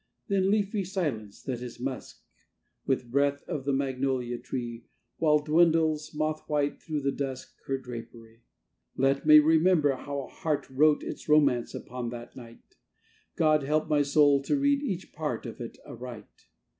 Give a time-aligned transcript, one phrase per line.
[0.29, 2.23] Then leafy silence, that is musk
[2.87, 8.41] With breath of the magnolia tree, While dwindles, moth white, through the dusk Her drapery.
[8.97, 12.77] Let me remember how a heart Wrote its romance upon that night!
[13.35, 16.47] God help my soul to read each part Of it aright!